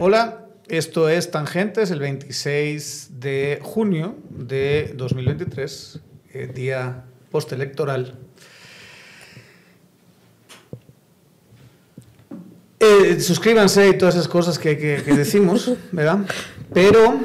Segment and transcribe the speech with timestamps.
[0.00, 6.00] Hola, esto es Tangentes, el 26 de junio de 2023,
[6.32, 8.14] eh, día postelectoral.
[12.80, 16.18] Eh, suscríbanse y todas esas cosas que, que- que decimos, ¿verdad?
[16.72, 17.18] Pero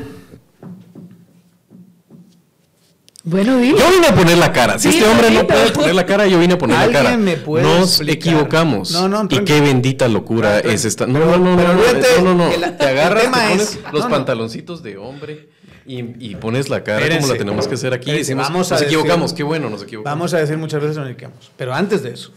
[3.25, 3.69] Bueno, di.
[3.69, 4.77] Yo vine a poner la cara.
[4.77, 7.03] Si Sí, este hombre no puede poner la cara, yo vine a poner la ¿Alguien
[7.03, 7.17] cara.
[7.17, 8.15] me puede Nos explicar?
[8.33, 8.91] equivocamos.
[8.91, 11.07] No, no, y qué bendita locura es esta.
[11.07, 14.83] No, no, no, pero no, no, no, la- Te agarras, te pones es- los pantaloncitos
[14.83, 15.47] de hombre
[15.85, 15.99] y,
[16.31, 18.09] y pones la cara como la tenemos que hacer aquí.
[18.11, 19.33] y Espérense, decimos, vamos a nos decir- equivocamos.
[19.33, 20.17] Qué bueno, nos equivocamos.
[20.19, 21.49] vamos a decir muchas veces nos equivocamos.
[21.55, 22.31] Pero antes de eso,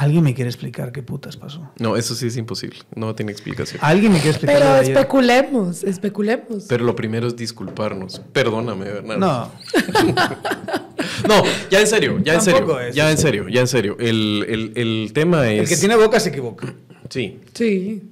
[0.00, 1.70] ¿alguien me quiere explicar qué putas pasó?
[1.78, 2.78] No, eso sí es imposible.
[2.94, 3.80] No tiene explicación.
[3.82, 4.58] ¿Alguien me quiere explicar?
[4.58, 6.64] Pero especulemos, especulemos.
[6.68, 8.20] Pero lo primero es disculparnos.
[8.32, 9.18] Perdóname, Bernardo.
[9.20, 9.52] No,
[11.28, 12.80] No, ya en serio, ya en Tampoco serio.
[12.80, 12.94] es.
[12.94, 13.96] Ya en serio, ya en serio.
[13.98, 15.60] El, el, el tema es.
[15.62, 16.74] el que tiene boca se equivoca.
[17.08, 17.40] Sí.
[17.54, 18.02] Sí.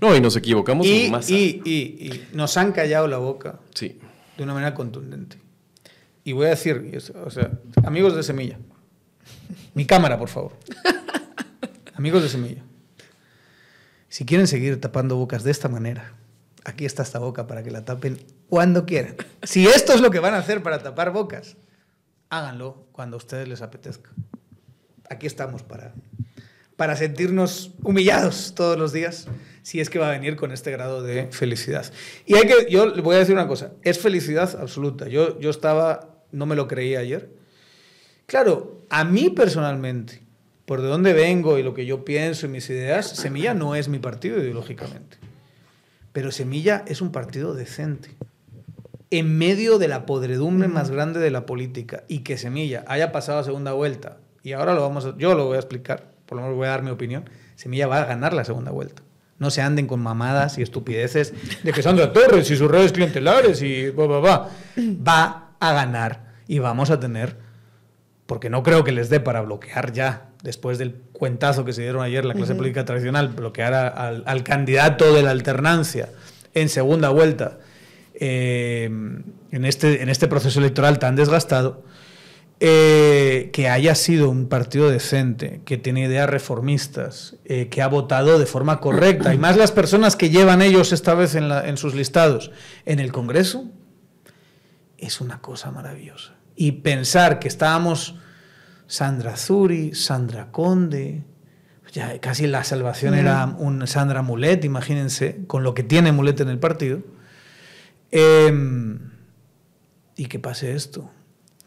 [0.00, 1.32] No, y nos equivocamos Y, en masa.
[1.32, 1.72] y, y,
[2.06, 3.98] y nos han callado la boca Sí.
[4.36, 5.38] de una manera contundente.
[6.24, 7.50] Y voy a decir, o sea,
[7.84, 8.58] amigos de Semilla,
[9.74, 10.52] mi cámara, por favor.
[11.98, 12.62] amigos de Semilla,
[14.08, 16.14] si quieren seguir tapando bocas de esta manera,
[16.64, 18.18] aquí está esta boca para que la tapen
[18.48, 19.16] cuando quieran.
[19.42, 21.56] Si esto es lo que van a hacer para tapar bocas,
[22.30, 24.10] háganlo cuando a ustedes les apetezca.
[25.10, 25.92] Aquí estamos para,
[26.76, 29.26] para sentirnos humillados todos los días,
[29.62, 31.92] si es que va a venir con este grado de felicidad.
[32.26, 35.08] Y hay que, yo le voy a decir una cosa, es felicidad absoluta.
[35.08, 37.34] Yo, yo estaba, no me lo creía ayer.
[38.26, 40.27] Claro, a mí personalmente,
[40.68, 43.88] por de dónde vengo y lo que yo pienso y mis ideas, Semilla no es
[43.88, 45.16] mi partido ideológicamente.
[46.12, 48.10] Pero Semilla es un partido decente.
[49.10, 53.38] En medio de la podredumbre más grande de la política y que Semilla haya pasado
[53.38, 56.42] a segunda vuelta, y ahora lo vamos a- yo lo voy a explicar, por lo
[56.42, 57.24] menos voy a dar mi opinión,
[57.56, 59.02] Semilla va a ganar la segunda vuelta.
[59.38, 61.32] No se anden con mamadas y estupideces
[61.62, 64.50] de que Sandra Torres y sus redes clientelares y va, va, va.
[64.76, 67.36] Va a ganar y vamos a tener
[68.28, 72.02] porque no creo que les dé para bloquear ya, después del cuentazo que se dieron
[72.02, 76.10] ayer la clase política tradicional, bloquear a- al, al candidato de la alternancia
[76.52, 77.58] en segunda vuelta,
[78.20, 81.82] eh, en, este, en este proceso electoral tan desgastado,
[82.60, 88.38] eh, que haya sido un partido decente, que tiene ideas reformistas, eh, que ha votado
[88.38, 91.78] de forma correcta, y más las personas que llevan ellos esta vez en, la- en
[91.78, 92.50] sus listados
[92.84, 93.64] en el Congreso,
[94.98, 96.34] es una cosa maravillosa.
[96.60, 98.16] Y pensar que estábamos
[98.88, 101.22] Sandra Zuri, Sandra Conde,
[101.92, 106.48] ya casi la salvación era un Sandra Mulet, imagínense, con lo que tiene Mulet en
[106.48, 107.00] el partido.
[108.10, 108.98] Em,
[110.16, 111.08] y que pase esto.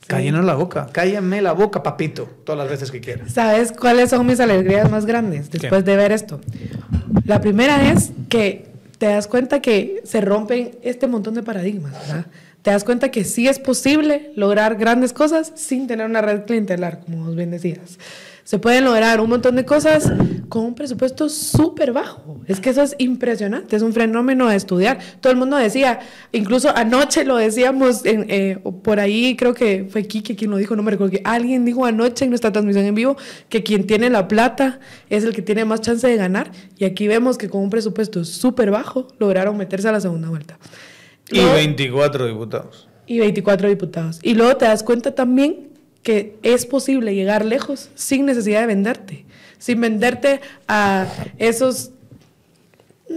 [0.08, 3.30] Cállenos la boca, cállenme la boca, papito, todas las veces que quieran.
[3.30, 6.42] ¿Sabes cuáles son mis alegrías más grandes después de ver esto?
[7.24, 12.26] La primera es que te das cuenta que se rompen este montón de paradigmas, ¿verdad?
[12.62, 17.00] Te das cuenta que sí es posible lograr grandes cosas sin tener una red clientelar,
[17.00, 17.98] como vos bien decías.
[18.44, 20.12] Se pueden lograr un montón de cosas
[20.50, 22.42] con un presupuesto súper bajo.
[22.48, 25.00] Es que eso es impresionante, es un fenómeno a estudiar.
[25.22, 26.00] Todo el mundo decía,
[26.32, 30.84] incluso anoche lo decíamos, eh, por ahí creo que fue Kike quien lo dijo, no
[30.84, 33.16] me recuerdo, que alguien dijo anoche en nuestra transmisión en vivo
[33.48, 34.80] que quien tiene la plata
[35.10, 36.52] es el que tiene más chance de ganar.
[36.78, 40.60] Y aquí vemos que con un presupuesto súper bajo lograron meterse a la segunda vuelta.
[41.32, 42.88] Y Luego- 24 diputados.
[43.08, 44.20] y 24 diputados.
[44.24, 45.70] Y luego te das cuenta también
[46.04, 49.26] que es posible llegar lejos sin necesidad de venderte,
[49.58, 51.92] sin venderte a esos...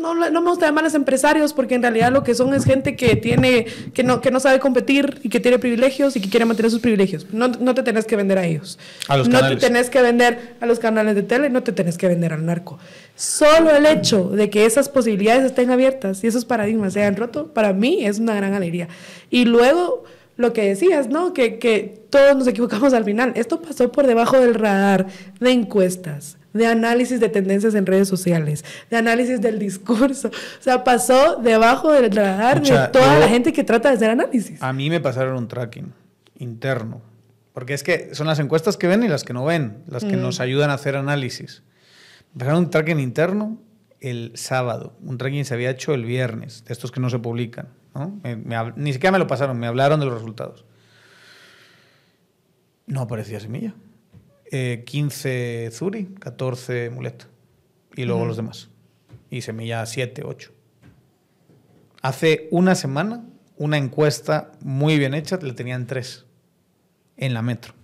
[0.00, 3.16] No, no me gusta llamarles empresarios porque en realidad lo que son es gente que
[3.16, 6.70] tiene que no, que no sabe competir y que tiene privilegios y que quiere mantener
[6.70, 7.26] sus privilegios.
[7.32, 8.78] No, no te tenés que vender a ellos.
[9.08, 11.98] A los no te tenés que vender a los canales de tele, no te tenés
[11.98, 12.78] que vender al narco.
[13.16, 17.52] Solo el hecho de que esas posibilidades estén abiertas y esos paradigmas se hayan roto,
[17.52, 18.88] para mí es una gran alegría.
[19.30, 20.04] Y luego
[20.36, 21.32] lo que decías, ¿no?
[21.32, 23.32] Que, que todos nos equivocamos al final.
[23.36, 25.06] Esto pasó por debajo del radar
[25.40, 30.28] de encuestas, de análisis de tendencias en redes sociales, de análisis del discurso.
[30.28, 33.96] O sea, pasó debajo del radar Pucha, de toda yo- la gente que trata de
[33.96, 34.62] hacer análisis.
[34.62, 35.92] A mí me pasaron un tracking
[36.38, 37.02] interno.
[37.52, 40.16] Porque es que son las encuestas que ven y las que no ven, las que
[40.16, 41.62] nos ayudan a hacer análisis.
[42.32, 43.58] Me pasaron un tracking interno
[44.00, 44.96] el sábado.
[45.04, 47.68] Un tracking se había hecho el viernes, de estos que no se publican.
[47.94, 48.18] ¿no?
[48.24, 50.64] Me- me ni siquiera me lo pasaron, me hablaron de los resultados.
[52.86, 53.72] No aparecía semilla.
[54.56, 57.26] Eh, 15 Zuri, 14 Mulet.
[57.96, 58.68] Y luego los demás.
[59.28, 60.52] Y semilla 7, 8.
[62.02, 63.24] Hace una semana,
[63.56, 66.24] una encuesta muy bien hecha, le tenían tres.
[67.16, 67.74] en la metro.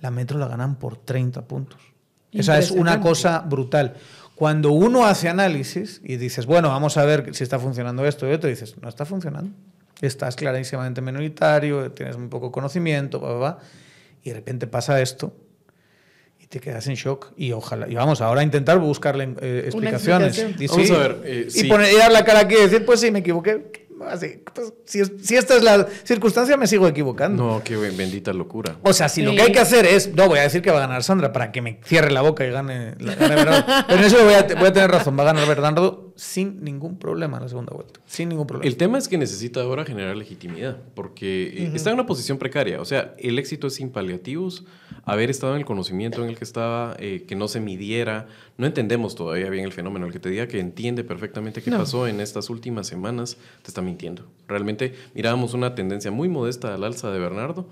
[0.00, 1.80] La metro la ganan por 30 puntos.
[2.32, 3.94] Esa es una cosa brutal.
[4.34, 8.32] Cuando uno hace análisis y dices, bueno, vamos a ver si está funcionando esto y
[8.32, 9.52] otro, dices, no está funcionando.
[10.00, 13.58] Estás clarísimamente minoritario, tienes muy poco conocimiento, bla,
[14.24, 15.36] y de repente pasa esto
[16.52, 17.32] te quedas en shock.
[17.34, 20.38] Y ojalá, y vamos ahora a intentar buscarle eh, explicaciones.
[20.58, 21.20] Y, vamos a ver.
[21.24, 24.42] Eh, y, poner, y dar la cara aquí y decir, pues sí, me equivoqué Así,
[24.52, 27.44] pues, si, si, esta es la circunstancia, me sigo equivocando.
[27.44, 28.76] No, qué bendita locura.
[28.82, 30.78] O sea, si lo que hay que hacer es, no, voy a decir que va
[30.78, 33.64] a ganar Sandra para que me cierre la boca y gane, la, gane Bernardo.
[33.86, 37.00] Pero en eso voy a, voy a, tener razón, va a ganar Bernardo sin ningún
[37.00, 37.98] problema en la segunda vuelta.
[38.06, 38.68] Sin ningún problema.
[38.68, 42.80] El tema es que necesita ahora generar legitimidad, porque está en una posición precaria.
[42.80, 44.64] O sea, el éxito es sin paliativos.
[45.04, 48.28] Haber estado en el conocimiento en el que estaba, eh, que no se midiera.
[48.56, 50.06] No entendemos todavía bien el fenómeno.
[50.06, 53.82] El que te diga que entiende perfectamente qué pasó en estas últimas semanas, te está
[53.82, 54.24] mintiendo.
[54.46, 57.68] Realmente mirábamos una tendencia muy modesta al alza de Bernardo.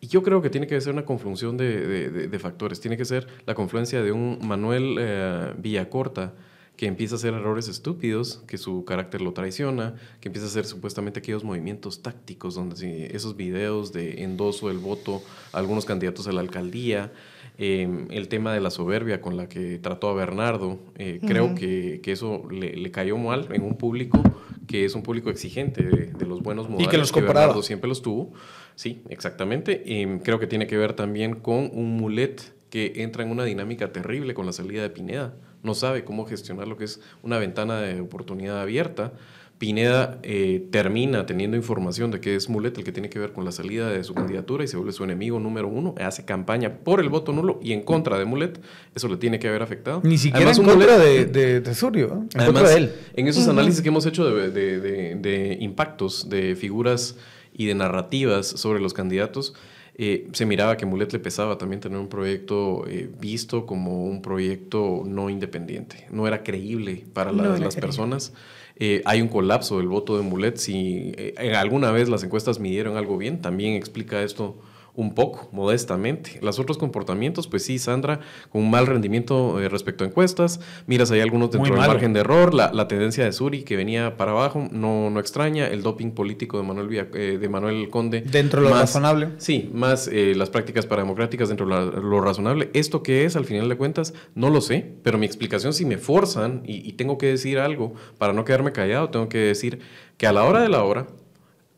[0.00, 2.80] Y yo creo que tiene que ser una confluencia de, factores.
[2.80, 6.32] Tiene que ser la confluencia de un Manuel eh, Villacorta,
[6.82, 10.64] que empieza a hacer errores estúpidos, que su carácter lo traiciona, que empieza a hacer
[10.64, 16.32] supuestamente aquellos movimientos tácticos, donde esos videos de endoso del voto a algunos candidatos a
[16.32, 17.12] la alcaldía,
[17.56, 22.00] em, el tema de la soberbia con la que trató a Bernardo, eh, creo que,
[22.02, 24.20] que eso le, le, cayó mal en un público
[24.66, 28.02] que es un público exigente de, los buenos modales y que, los Bernardo siempre los
[28.02, 28.32] tuvo.
[28.74, 30.00] Sí, exactamente.
[30.00, 33.92] Em, creo que tiene que ver también con un mulet que entra en una dinámica
[33.92, 35.32] terrible con la salida de Pineda
[35.62, 39.12] no sabe cómo gestionar lo que es una ventana de oportunidad abierta.
[39.58, 43.44] Pineda eh, termina teniendo información de que es Mulet el que tiene que ver con
[43.44, 46.98] la salida de su candidatura y se vuelve su enemigo número uno, hace campaña por
[46.98, 48.60] el voto nulo y en contra de Mulet,
[48.92, 50.00] eso le tiene que haber afectado.
[50.02, 52.92] Ni siquiera en contra de, de, de, Surio, en contra de él.
[53.14, 57.16] En esos análisis que hemos hecho de, de impactos, de figuras
[57.52, 59.54] y de narrativas sobre los candidatos,
[59.94, 64.22] eh, se miraba que Mulet le pesaba también tener un proyecto eh, visto como un
[64.22, 66.06] proyecto no independiente.
[66.10, 68.32] No era creíble para las personas.
[68.76, 70.56] Eh, hay un colapso del voto de Mulet.
[70.56, 71.12] Si
[71.54, 74.56] alguna vez las encuestas midieron algo bien, también explica esto
[74.94, 76.38] un poco, modestamente.
[76.42, 80.60] Los otros comportamientos, pues sí, Sandra, con un mal rendimiento eh, respecto a encuestas.
[80.86, 82.52] Miras ahí algunos dentro del margen de error.
[82.52, 85.66] La, tendencia de Suri, que venía para abajo, no, no extraña.
[85.66, 88.20] El doping político de Manuel, eh, de Manuel Conde.
[88.20, 89.30] Dentro de lo razonable.
[89.38, 92.70] Sí, más eh, las prácticas parademocráticas dentro de lo razonable.
[92.74, 94.12] ¿Esto qué es, al final de cuentas?
[94.34, 97.94] No lo sé, pero mi explicación, si me forzan y, y tengo que decir algo
[98.18, 99.80] para no quedarme callado, tengo que decir
[100.18, 101.06] que a la hora de la hora,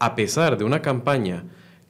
[0.01, 1.45] a pesar de una campaña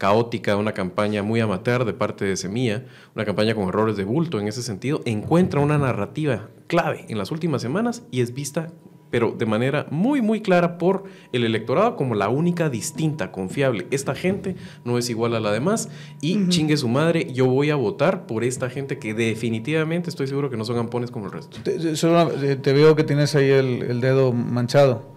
[0.04, 2.84] caótica, una campaña muy amateur de parte de Semilla,
[3.14, 7.30] una campaña con errores de bulto en ese sentido, encuentra una narrativa clave en las
[7.30, 8.68] últimas semanas y es vista
[9.10, 13.86] pero de manera muy, muy clara por el electorado como la única distinta, confiable.
[13.92, 15.88] Esta gente no es igual a la demás
[16.20, 20.50] y chingue su madre, yo voy a votar por esta gente que definitivamente estoy seguro
[20.50, 21.58] que no son ampones como el resto.
[21.62, 25.14] Te, te veo que tienes ahí el, dedo manchado.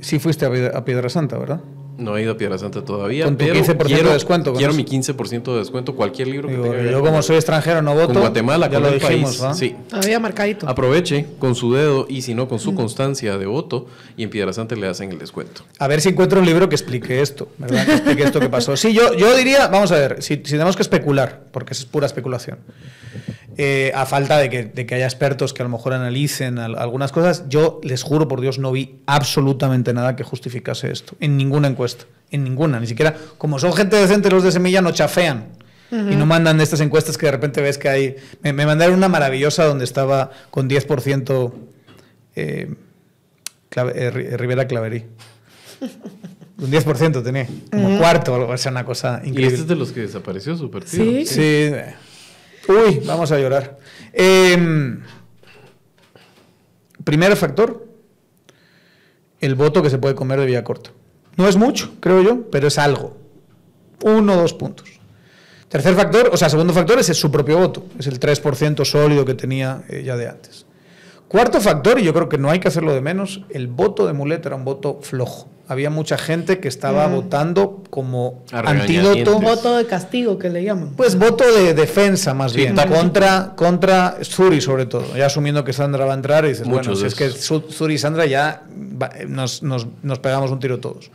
[0.00, 1.62] Sí fuiste a Piedra Santa, ¿verdad?
[1.98, 3.24] No he ido a Piedra Santa todavía.
[3.24, 4.54] Con tu 15% quiero, de descuento.
[4.54, 5.96] Quiero mi 15% de descuento.
[5.96, 6.90] Cualquier libro que tenga.
[6.90, 8.12] Yo, como soy extranjero, no voto.
[8.12, 9.58] Con Guatemala, ya con lo el dijimos, país.
[9.58, 9.74] Sí.
[9.90, 10.68] Había marcadito.
[10.68, 13.86] Aproveche con su dedo y si no, con su constancia de voto.
[14.16, 15.62] Y en Piedra Santa le hacen el descuento.
[15.80, 17.48] A ver si encuentro un libro que explique esto.
[17.58, 17.84] ¿Verdad?
[17.84, 18.76] Que explique esto que pasó.
[18.76, 22.06] Sí, yo, yo diría, vamos a ver, si, si tenemos que especular, porque es pura
[22.06, 22.58] especulación.
[23.60, 27.80] Eh, a falta de que, haya expertos que a lo mejor analicen algunas cosas, yo
[27.82, 32.44] les juro por Dios no vi absolutamente nada que justificase esto, en ninguna encuesta, en
[32.44, 35.48] ninguna, ni siquiera, como son gente decente los de Semilla, no chafean.
[35.90, 38.16] Y no mandan estas encuestas que de repente ves que hay...
[38.42, 41.52] Me, mandaron una maravillosa donde estaba con 10%
[42.36, 42.74] eh,
[43.74, 45.06] eh, Rivera Claverí.
[46.58, 49.42] Un 10% tenía, como cuarto o algo, o sea, una cosa increíble.
[49.42, 51.04] ¿Y este es de los que desapareció su partido?
[51.04, 51.24] Sí.
[51.24, 51.70] sí.
[52.68, 53.78] Uy, vamos a llorar.
[54.12, 55.00] Em,
[57.02, 57.86] primer factor,
[59.40, 60.90] el voto que se puede comer de vía corta.
[61.36, 63.16] No es mucho, creo yo, pero es algo.
[64.04, 65.00] Uno o dos puntos.
[65.68, 69.34] Tercer factor, o sea, segundo factor es su propio voto, es el 3% sólido que
[69.34, 70.66] tenía eh, ya de antes.
[71.28, 74.12] Cuarto factor, y yo creo que no hay que hacerlo de menos, el voto de
[74.14, 79.38] Mulet era un voto flojo había mucha gente que estaba votando como antídoto.
[79.38, 80.94] Voto de castigo, que le llaman.
[80.96, 85.14] Pues voto de defensa, más bien, contra, contra Zuri, sobre todo.
[85.14, 87.98] Ya asumiendo que Sandra va a entrar, y dices, bueno, si es que Zuri y
[87.98, 88.64] Sandra ya
[89.28, 89.60] nos,
[90.22, 91.10] pegamos un tiro todos.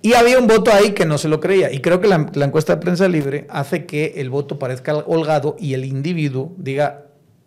[0.00, 1.70] Y había un voto ahí que no se lo creía.
[1.70, 5.74] Y creo que la, encuesta de prensa libre hace que el voto parezca holgado y
[5.74, 7.05] el individuo diga,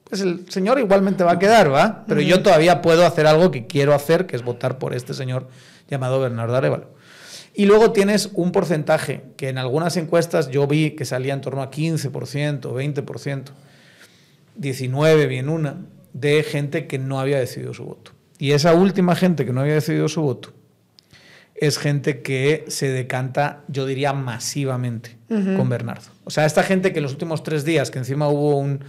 [0.09, 2.03] pues el señor igualmente va a quedar, ¿va?
[2.07, 5.47] Pero yo todavía puedo hacer algo que quiero hacer, que es votar por este señor
[5.87, 6.89] llamado Bernardo Arevalo.
[7.53, 11.61] Y luego tienes un porcentaje que en algunas encuestas yo vi que salía en torno
[11.61, 12.11] a 15%,
[12.61, 13.43] 20%,
[14.59, 15.77] 19% bien una,
[16.13, 18.11] de gente que no había decidido su voto.
[18.39, 20.53] Y esa última gente que no había decidido su voto
[21.53, 26.07] es gente que se decanta, yo diría, masivamente con Bernardo.
[26.23, 28.79] O sea, esta gente que en los últimos tres días, que encima hubo un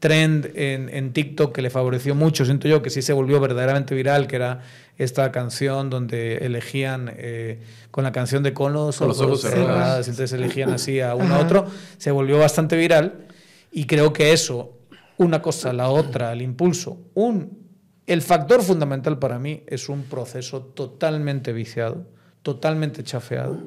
[0.00, 4.26] trend en, TikTok que le favoreció mucho, siento yo, que sí se volvió verdaderamente viral,
[4.26, 4.62] que era
[4.98, 10.32] esta canción donde elegían eh, con la canción de Conos con los ojos cerrados, entonces
[10.32, 11.66] elegían así a uno a otro,
[11.98, 13.28] se volvió bastante viral
[13.70, 14.78] y creo que eso,
[15.18, 17.60] una cosa, la otra, el impulso, un...
[18.06, 22.06] El factor fundamental para mí es un proceso totalmente viciado
[22.42, 23.58] totalmente chafeado,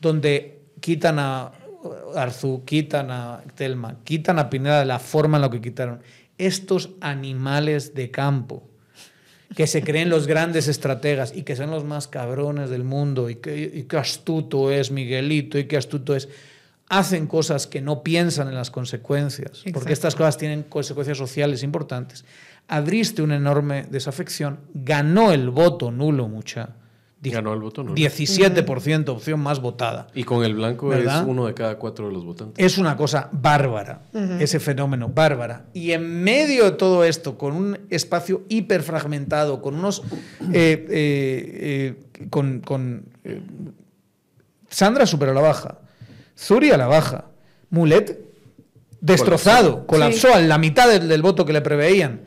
[0.00, 1.52] donde quitan a
[2.14, 6.00] Arzú, quitan a Telma, quitan a Pineda de la forma en la que quitaron.
[6.36, 8.68] Estos animales de campo
[9.56, 13.36] que se creen los grandes estrategas y que son los más cabrones del mundo y
[13.36, 16.28] que, astuto es Miguelito y qué astuto es,
[16.88, 22.24] hacen cosas que no piensan en las consecuencias, porque estas cosas tienen consecuencias sociales importantes.
[22.66, 26.74] Abriste una enorme desafección, ganó el voto nulo, mucha
[27.20, 30.06] Ganó el voto 17% opción más votada.
[30.14, 32.64] Y con el blanco es uno de cada cuatro de los votantes.
[32.64, 34.02] Es una cosa bárbara,
[34.38, 35.66] ese fenómeno, bárbara.
[35.74, 40.02] Y en medio de todo esto, con un espacio hiperfragmentado, con unos...
[40.52, 43.04] Eh, eh, eh, con,
[44.70, 45.78] Sandra super a la baja,
[46.36, 47.24] Zuri a la baja,
[47.70, 48.28] Mulet
[49.00, 52.20] destrozado, colapsó, a la mitad del voto que le preveían.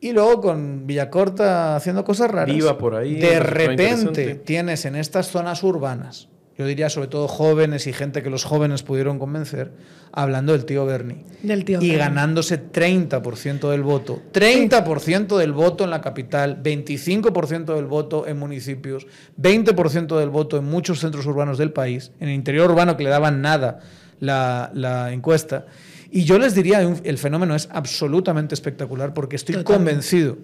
[0.00, 2.54] Y luego con Villacorta haciendo cosas raras.
[2.54, 3.16] Viva por ahí.
[3.16, 6.28] De repente tienes en estas zonas urbanas,
[6.60, 9.72] yo diría sobre todo jóvenes y gente que los jóvenes pudieron convencer,
[10.12, 11.24] hablando del tío Bernie.
[11.42, 14.20] Del tío y ganándose 30% del voto.
[14.34, 19.06] 30% del voto en la capital, 25% del voto en municipios,
[19.40, 23.10] 20% del voto en muchos centros urbanos del país, en el interior urbano que le
[23.10, 23.80] daban nada
[24.18, 25.64] la, la encuesta.
[26.10, 30.38] Y yo les diría, el fenómeno es absolutamente espectacular porque estoy convencido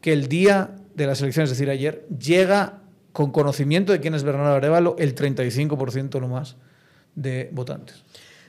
[0.00, 2.82] que el día de las elecciones, es decir, ayer, llega
[3.12, 6.56] con conocimiento de quién es Bernardo Arevalo el 35% lo más
[7.16, 8.04] de votantes.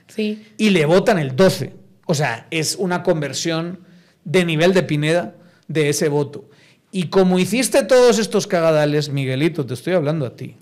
[0.06, 0.46] Sí.
[0.58, 1.74] Y le votan el 12.
[2.06, 3.80] O sea, es una conversión
[4.24, 5.34] de nivel de Pineda
[5.66, 6.50] de ese voto.
[6.92, 10.56] Y como hiciste todos estos cagadales, Miguelito, te estoy hablando a ti.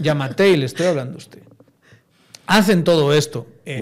[0.00, 1.42] Llámate y le estoy hablando a usted
[2.46, 3.46] hacen todo esto.
[3.64, 3.80] Eh,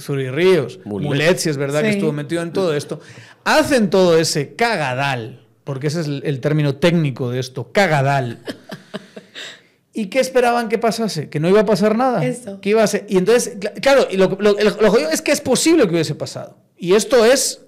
[0.00, 1.38] Zuri, Ríos, Mulet.
[1.38, 3.00] si es verdad que estuvo metido en todo esto.
[3.44, 8.40] Hacen todo ese cagadal, porque ese es el, término técnico de esto, cagadal.
[9.92, 11.28] ¿Y qué esperaban que pasase?
[11.28, 12.24] Que no iba a pasar nada.
[12.24, 12.60] Eso.
[12.60, 13.06] Que iba a ser...
[13.08, 16.56] Y entonces, claro, y lo, lo, es que es posible que hubiese pasado.
[16.76, 17.62] Y esto es,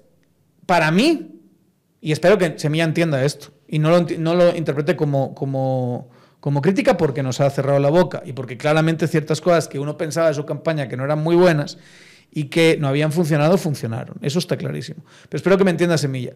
[0.65, 1.41] para mí,
[2.01, 6.09] y espero que Semilla entienda esto, y no lo, no lo interprete como, como
[6.43, 9.95] como crítica porque nos ha cerrado la boca y porque claramente ciertas cosas que uno
[9.95, 11.77] pensaba de su campaña que no eran muy buenas
[12.33, 14.17] y que no habían funcionado, funcionaron.
[14.21, 15.05] Eso está clarísimo.
[15.29, 16.33] Pero espero que me entienda Semilla.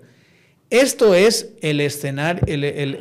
[0.69, 2.95] Esto es el escenario, el, el,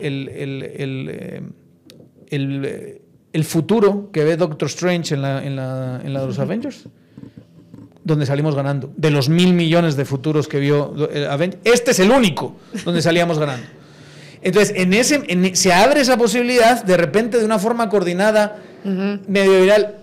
[2.28, 3.00] el,
[3.32, 6.88] el, futuro que ve Doctor Strange en la, en la, en la de los Avengers
[8.02, 8.92] donde salimos ganando.
[8.96, 10.92] De los mil millones de futuros que vio
[11.30, 13.68] Avengers, este es el único donde salíamos ganando.
[14.46, 19.96] Entonces, en ese, se abre esa posibilidad, de repente, de una forma coordinada, medio viral,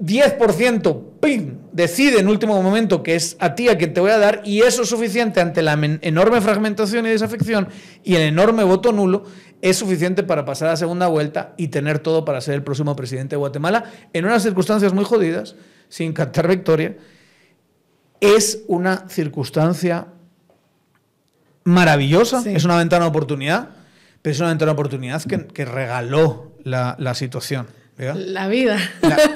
[0.00, 1.56] 10%, ¡pim!
[1.72, 4.60] decide en último momento que es a ti a quien te voy a dar, y
[4.60, 7.70] eso es suficiente ante la enorme fragmentación y desafección
[8.04, 9.24] y el enorme voto nulo,
[9.62, 13.34] es suficiente para pasar a segunda vuelta y tener todo para ser el próximo presidente
[13.34, 15.56] de Guatemala en unas circunstancias muy jodidas,
[15.88, 16.96] sin cantar victoria.
[18.20, 20.06] Es una circunstancia
[21.64, 23.77] maravillosa, es una ventana de oportunidad
[24.22, 27.66] pero es una ventana de oportunidad que, regaló la, situación.
[27.96, 28.78] La vida.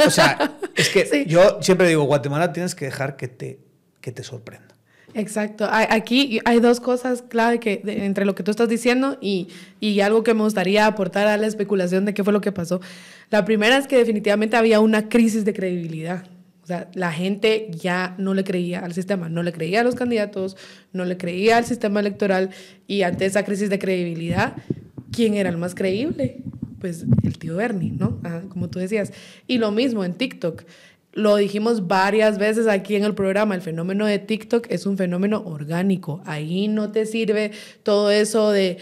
[0.06, 3.58] o sea, es que yo siempre digo, Guatemala tienes que dejar que te,
[4.00, 4.72] que te sorprenda.
[5.14, 5.68] Exacto.
[5.70, 9.48] Aquí hay dos cosas clave que, entre lo que tú estás diciendo y,
[9.78, 12.80] y, algo que me gustaría aportar a la especulación de qué fue lo que pasó.
[13.30, 16.24] La primera es que definitivamente había una crisis de credibilidad.
[16.94, 20.56] La gente ya no le creía al sistema, no le creía a los candidatos,
[20.92, 22.50] no le creía al sistema electoral
[22.86, 24.54] y ante esa crisis de credibilidad,
[25.12, 26.42] ¿quién era el más creíble?
[26.80, 28.20] Pues el tío Bernie, ¿no?
[28.48, 29.12] como tú decías.
[29.46, 30.64] Y lo mismo en TikTok.
[31.14, 35.42] Lo dijimos varias veces aquí en el programa, el fenómeno de TikTok es un fenómeno
[35.44, 36.22] orgánico.
[36.24, 37.50] Ahí no te sirve
[37.82, 38.78] todo eso de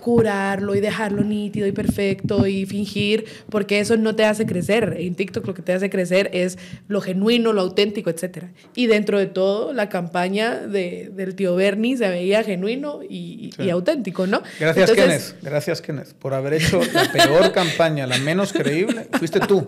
[0.00, 4.96] curarlo y dejarlo nítido y perfecto y fingir, porque eso no te hace crecer.
[4.98, 6.58] En TikTok lo que te hace crecer es
[6.88, 8.46] lo genuino, lo auténtico, etc.
[8.74, 14.26] Y dentro de todo, la campaña de, del tío Bernie se veía genuino y, auténtico,
[14.26, 14.42] ¿no?
[14.58, 15.36] Gracias, Kenneth.
[15.42, 19.06] Gracias, Kenneth, por haber hecho la peor campaña, la menos creíble.
[19.12, 19.64] Fuiste tú.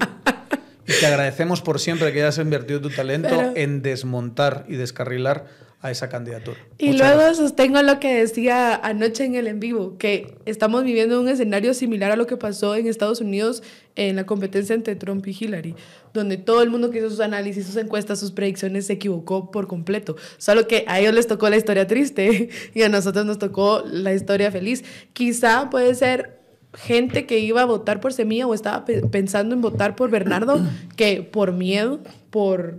[0.90, 5.46] Y te agradecemos por siempre que hayas invertido tu talento en desmontar y descarrilar
[5.82, 6.58] a esa candidatura.
[6.78, 11.28] Y luego sostengo lo que decía anoche en el en vivo, que estamos viviendo un
[11.28, 13.62] escenario similar a lo que pasó en Estados Unidos
[13.94, 15.76] en la competencia entre Trump y Hillary,
[16.12, 19.68] donde todo el mundo que hizo sus análisis, sus encuestas, sus predicciones se equivocó por
[19.68, 20.16] completo.
[20.38, 24.12] Solo que a ellos les tocó la historia triste y a nosotros nos tocó la
[24.12, 24.84] historia feliz.
[25.12, 26.39] Quizá puede ser
[26.74, 30.60] gente que iba a votar por Semilla o estaba pensando en votar por Bernardo,
[30.96, 32.00] que por miedo,
[32.30, 32.78] por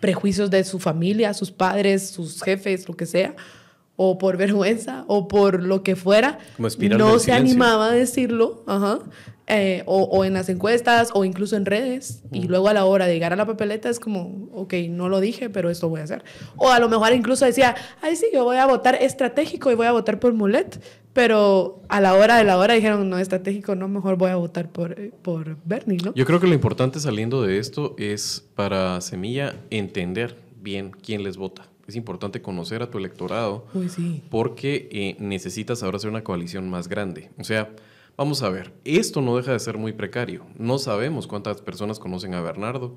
[0.00, 3.36] prejuicios de su familia, sus padres, sus jefes, lo que sea,
[3.94, 8.98] o por vergüenza, o por lo que fuera, no se animaba a decirlo, ajá,
[9.54, 13.12] eh, o, en las encuestas, o incluso en redes, y luego a la hora de
[13.12, 16.24] llegar a la papeleta es como, ok, no lo dije, pero esto voy a hacer.
[16.56, 19.86] O a lo mejor incluso decía, ay, sí, yo voy a votar estratégico y voy
[19.86, 20.82] a votar por Mulet,
[21.12, 24.70] pero a la hora de la hora dijeron, no, estratégico, no, mejor voy a votar
[24.70, 26.14] por, por Bernie, ¿no?
[26.14, 31.36] Yo creo que lo importante saliendo de esto es para Semilla entender bien quién les
[31.36, 31.68] vota.
[31.86, 33.66] Es importante conocer a tu electorado
[34.30, 37.30] porque eh, necesitas ahora hacer una coalición más grande.
[37.38, 37.70] O sea,
[38.16, 40.46] vamos a ver, esto no deja de ser muy precario.
[40.56, 42.96] No sabemos cuántas personas conocen a Bernardo.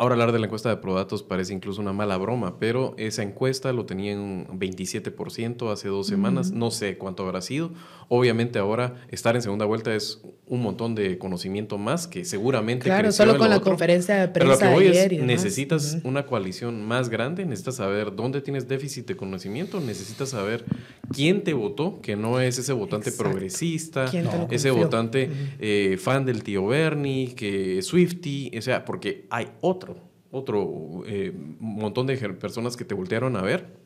[0.00, 3.70] Ahora hablar de la encuesta de Prodatos parece incluso una mala broma, pero esa encuesta
[3.74, 7.72] lo tenía en 27% hace dos semanas, no sé cuánto habrá sido.
[8.08, 12.84] Obviamente ahora estar en segunda vuelta es un montón de conocimiento más que seguramente...
[12.84, 14.58] Claro, solo con la conferencia de prensa.
[14.58, 19.06] Pero lo que voy es, necesitas una coalición más grande, necesitas saber dónde tienes déficit
[19.06, 20.64] de conocimiento, necesitas saber
[21.12, 24.10] quién te votó, que no es ese votante progresista,
[24.50, 29.89] ese votante eh, fan del tío Bernie, que Swifty, o sea, porque hay otro
[30.30, 33.78] otro eh, montón de personas que te voltearon a ver.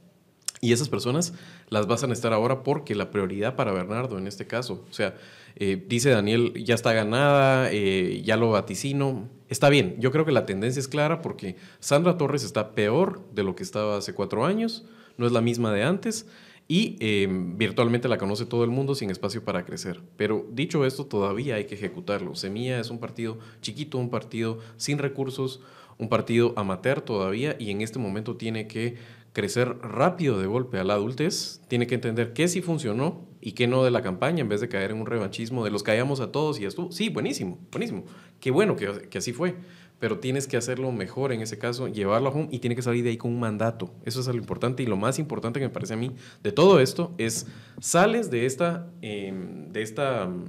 [0.61, 1.35] Y esas personas
[1.69, 5.15] las vas a necesitar ahora porque la prioridad para Bernardo en este caso, o sea,
[5.57, 9.29] eh, dice Daniel, ya está ganada, eh, ya lo vaticino.
[9.51, 13.43] Está bien, yo creo que la tendencia es clara porque Sandra Torres está peor de
[13.43, 14.87] lo que estaba hace cuatro años,
[15.19, 16.27] no es la misma de antes
[16.67, 20.01] y virtualmente la conoce todo el mundo sin espacio para crecer.
[20.17, 22.35] Pero dicho esto, todavía hay que ejecutarlo.
[22.37, 25.61] Semilla es un partido chiquito, un partido sin recursos,
[25.99, 28.97] un partido amateur todavía y en este momento tiene que
[29.35, 33.67] crecer rápido de golpe a la adultez, tiene que entender qué sí funcionó y qué
[33.67, 36.31] no de la campaña en vez de caer en un revanchismo de los callamos a
[36.31, 38.05] todos y esto, sí, buenísimo, buenísimo,
[38.39, 39.57] qué bueno que, que, así fue,
[39.99, 43.03] pero tienes que hacerlo mejor en ese caso, llevarlo a home y tiene que salir
[43.03, 45.73] de ahí con un mandato, eso es lo importante y lo más importante que me
[45.73, 46.13] parece a mí
[46.45, 47.49] de todo esto es,
[47.81, 50.45] sales de esta, em, de esta mm,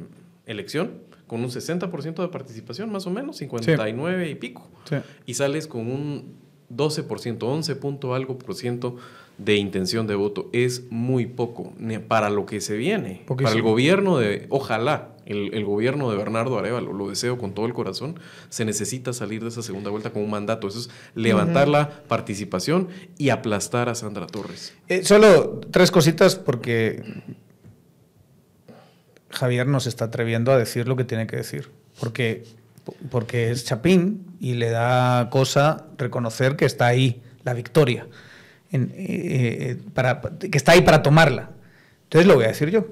[0.45, 4.67] elección con un 60% de participación, más o menos, 59 y pico.
[5.25, 6.35] Y sales con un
[6.73, 8.97] 12%, 11 punto algo por ciento
[9.38, 10.49] de intención de voto.
[10.53, 11.73] Es muy poco
[12.07, 13.23] para lo que se viene.
[13.27, 17.73] Para el gobierno de, ojalá, el, gobierno de Bernardo Arevalo, lo deseo con todo el
[17.73, 20.67] corazón, se necesita salir de esa segunda vuelta con un mandato.
[20.67, 24.73] Eso es levantar la participación y aplastar a Sandra Torres.
[24.88, 27.03] Eh, solo tres cositas porque
[29.36, 31.69] Javier nos está atreviendo a decir lo que tiene que decir.
[32.00, 32.45] Porque,
[33.10, 38.08] porque es Chapín y le da cosa reconocer que está ahí la victoria,
[38.71, 41.52] eh, eh, que está ahí para tomarla.
[42.04, 42.88] Entonces lo voy a decir yo.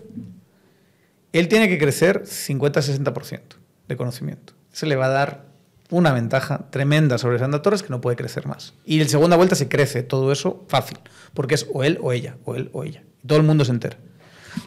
[1.31, 3.41] Él tiene que crecer 50-60%
[3.87, 4.53] de conocimiento.
[4.71, 5.45] Eso le va a dar
[5.89, 8.73] una ventaja tremenda sobre Sandra Torres que no puede crecer más.
[8.85, 10.97] Y en segunda vuelta se crece todo eso fácil,
[11.33, 13.03] porque es o él o ella, o él o ella.
[13.25, 13.97] todo el mundo se entera.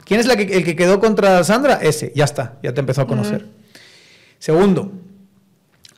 [0.04, 1.74] ¿Quién es el que quedó contra Sandra?
[1.74, 3.46] Ese, ya está, ya te empezó a conocer.
[4.38, 4.92] Segundo,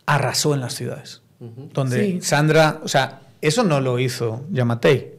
[0.07, 1.22] arrasó en las ciudades.
[1.38, 5.18] Donde Sandra, o sea, eso no lo hizo Yamatei.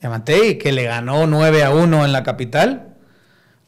[0.00, 2.94] Yamatei, que le ganó 9 a 1 en la capital,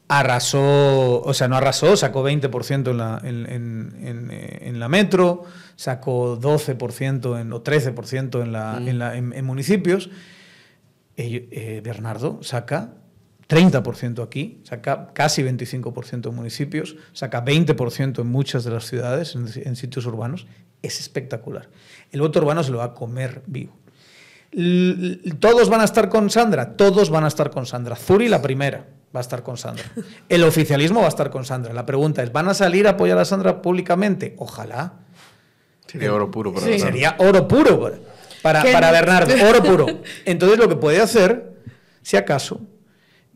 [0.08, 5.44] arrasó, o sea, no arrasó, sacó 20% en la, eh, en, la metro,
[5.76, 10.10] sacó 12% en, o 13% en, la, en, municipios.
[11.16, 12.94] Eh, Bernardo saca
[13.48, 19.76] 30% aquí, saca casi 25% en municipios, saca 20% en muchas de las ciudades, en,
[19.76, 20.46] sitios urbanos.
[20.82, 21.68] Es espectacular.
[22.10, 23.72] El voto urbano se lo va a comer vivo.
[25.40, 27.96] todos van a estar con Sandra, todos van a estar con Sandra.
[27.96, 29.84] Zuri la primera va a estar con Sandra.
[30.28, 31.72] El oficialismo va a estar con Sandra.
[31.72, 34.34] La pregunta es, ¿van a salir a apoyar a Sandra públicamente?
[34.38, 34.94] Ojalá.
[35.86, 36.72] Sería oro puro para Sí.
[36.72, 36.92] Bernardo.
[36.92, 37.92] Sería oro puro
[38.42, 39.86] para, para, Bernardo, oro puro.
[40.26, 41.54] Entonces lo que puede hacer,
[42.02, 42.60] si acaso,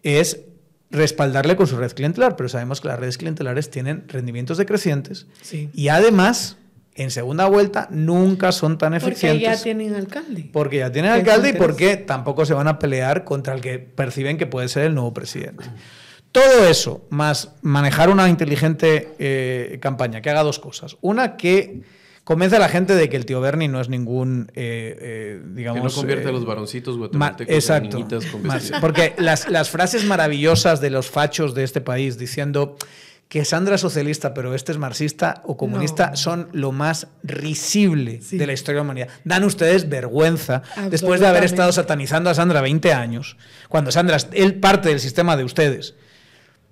[0.03, 0.41] es
[0.91, 5.69] respaldarle con su red clientelar, pero sabemos que las redes clientelares tienen rendimientos decrecientes Sí.
[5.75, 6.57] y además,
[6.95, 9.59] en segunda vuelta, nunca son tan Porque eficientes.
[9.59, 10.49] ya tienen alcalde.
[10.53, 14.39] Porque ya tienen alcalde y porque tampoco se van a pelear contra el que perciben
[14.39, 15.65] que puede ser el nuevo presidente.
[16.33, 20.97] Todo eso, más manejar una inteligente eh, campaña que haga dos cosas.
[21.01, 21.83] Una, que
[22.29, 25.81] convence a la gente de que el tío Bernie no es ningún, eh, eh, digamos...
[25.81, 27.89] Que no convierte eh, a los varoncitos ma- guatemaltecos Exacto.
[27.97, 28.81] en niñitas con Más- vestidos.
[28.83, 32.77] porque las, las frases maravillosas de los fachos de este país diciendo
[33.31, 36.17] que Sandra es socialista, pero este es marxista o comunista, No.
[36.17, 38.37] son lo más risible Sí.
[38.37, 39.09] de la historia de la humanidad.
[39.25, 43.39] Dan ustedes vergüenza después de haber estado satanizando a Sandra 20 años,
[43.71, 45.95] cuando Sandra es él parte del sistema de ustedes.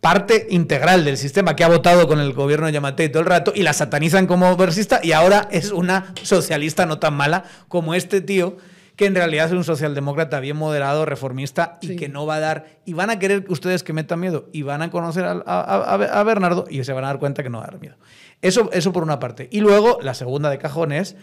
[0.01, 3.53] Parte integral del sistema que ha votado con el gobierno de Yamatei todo el rato
[3.55, 8.21] y la satanizan como marxista y ahora es una socialista no tan mala como este
[8.21, 8.57] tío
[8.95, 11.97] que en realidad es un socialdemócrata bien moderado, reformista y Sí.
[11.97, 14.63] que no va a dar y van a querer que ustedes que metan miedo y
[14.63, 17.51] van a conocer a, a- a- a Bernardo y se van a dar cuenta que
[17.51, 17.97] no va a dar miedo.
[18.43, 19.49] Eso, eso por una parte.
[19.51, 21.17] Y luego la segunda de cajón es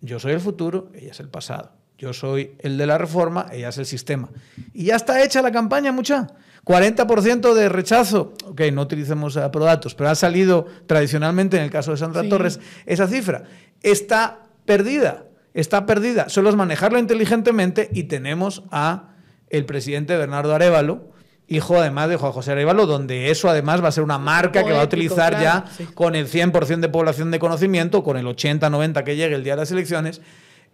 [0.00, 1.72] yo soy el futuro, ella es el pasado.
[1.98, 4.30] Yo soy el de la reforma, ella es el sistema.
[4.72, 6.28] Y ya está hecha la campaña, mucha.
[6.64, 8.34] 40% de rechazo.
[8.46, 12.28] Ok, no utilicemos aprodatos, pero ha salido tradicionalmente en el caso de Sandra Sí.
[12.28, 13.44] Torres esa cifra.
[13.82, 16.28] Está perdida, está perdida.
[16.28, 19.14] Solo es manejarlo inteligentemente y tenemos a
[19.48, 21.10] el presidente Bernardo Arevalo,
[21.48, 24.72] hijo además de Juan José Arevalo, donde eso además va a ser una marca que
[24.72, 25.84] va a utilizar claro, ya sí.
[25.94, 29.62] con el 100% de población de conocimiento, con el 80-90 que llegue el día de
[29.62, 30.20] las elecciones,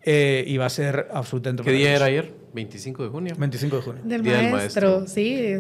[0.07, 2.33] eh, y va a ser absolutamente ¿Qué día era ayer?
[2.55, 3.35] 25 de junio.
[3.37, 4.03] 25 de junio.
[4.05, 5.15] Del Día del maestro, maestro.
[5.15, 5.57] sí.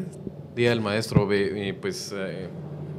[0.55, 1.29] Día del maestro,
[1.81, 2.49] pues eh,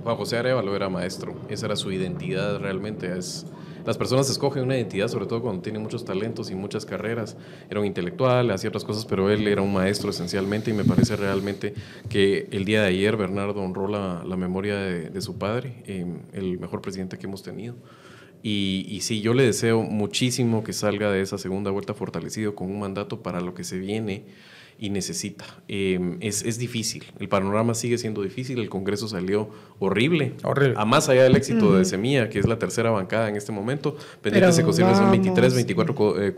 [0.03, 1.36] Juan José Arevalo era maestro.
[1.49, 3.17] Esa era su identidad realmente.
[3.17, 3.45] Es,
[3.86, 7.38] las personas escogen una identidad, sobre todo cuando tienen muchos talentos y muchas carreras.
[7.69, 11.15] Era un intelectual, hacía otras cosas, pero él era un maestro esencialmente y me parece
[11.15, 11.73] realmente
[12.10, 16.05] que el día de ayer Bernardo honró la, la memoria de, de su padre, eh,
[16.33, 17.75] el mejor presidente que hemos tenido.
[18.47, 22.69] Y, y sí, yo le deseo muchísimo que salga de esa segunda vuelta fortalecido con
[22.71, 24.23] un mandato para lo que se viene
[24.79, 25.43] y necesita.
[25.67, 30.33] Eh, es, es difícil, el panorama sigue siendo difícil, el Congreso salió horrible.
[30.43, 30.75] Horrible.
[30.77, 33.97] A más allá del éxito de Semilla, que es la tercera bancada en este momento,
[34.21, 35.55] pendientes consiguen son 23, vamos.
[35.55, 36.33] 24 co- eh,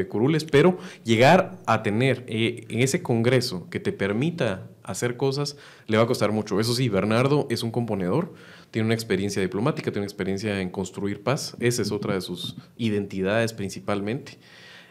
[0.00, 5.56] eh, curules, pero llegar a tener eh, en ese Congreso que te permita hacer cosas
[5.88, 6.58] le va a costar mucho.
[6.60, 8.32] Eso sí, Bernardo es un componedor,
[8.70, 12.56] tiene una experiencia diplomática, tiene una experiencia en construir paz, esa es otra de sus
[12.76, 14.38] identidades principalmente.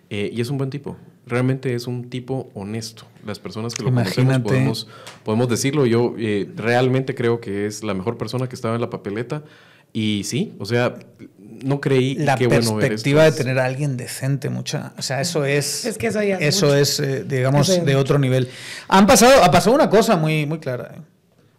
[0.09, 3.03] Eh, y es un buen tipo, realmente es un tipo honesto.
[3.25, 4.43] Las personas que lo Imagínate.
[4.43, 4.87] conocemos podemos,
[5.23, 5.85] podemos decirlo.
[5.85, 9.43] Yo eh, realmente creo que es la mejor persona que estaba en la papeleta.
[9.91, 10.99] Y sí, o sea,
[11.39, 13.17] no creí La qué bueno esto.
[13.19, 14.93] de tener a alguien decente, mucha.
[14.97, 15.85] O sea, eso es.
[15.85, 16.77] Es que eso ya es Eso mucho.
[16.77, 18.49] es, eh, digamos, Eso ya es de otro nivel.
[18.87, 20.93] Han pasado, ha pasado una cosa muy, muy clara.
[20.95, 21.01] ¿eh?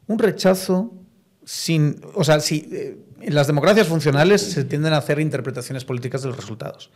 [0.07, 0.93] Un rechazo
[1.45, 2.01] sin.
[2.15, 2.69] O sea, si.
[2.73, 6.91] eh, en las democracias funcionales se tienden a hacer interpretaciones políticas de los resultados.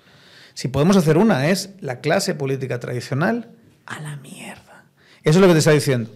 [0.54, 3.50] Si podemos hacer una, es la clase política tradicional
[3.87, 4.87] a la mierda.
[5.22, 6.11] Eso es lo que te está diciendo.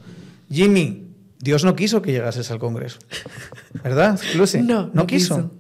[0.51, 1.09] Jimmy,
[1.41, 2.99] Dios no quiso que llegases al Congreso.
[3.83, 4.59] ¿Verdad, Lucy?
[4.63, 5.35] No, no no quiso.
[5.37, 5.55] quiso.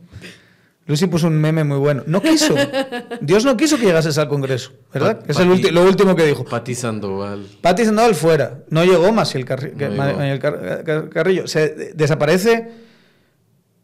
[0.88, 2.02] Lucy puso un meme muy bueno.
[2.06, 2.54] No quiso.
[3.20, 5.20] Dios no quiso que llegases al Congreso, ¿verdad?
[5.20, 6.44] Pa- es el ulti- lo último que dijo.
[6.44, 7.46] Pati Sandoval.
[7.60, 8.64] Pati Sandoval fuera.
[8.70, 11.46] No llegó más el, Carri- No Car- Car- Carrillo.
[11.46, 12.88] Se de- desaparece